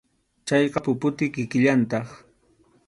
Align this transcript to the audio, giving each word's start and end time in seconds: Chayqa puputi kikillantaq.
Chayqa 0.47 0.79
puputi 0.85 1.25
kikillantaq. 1.33 2.07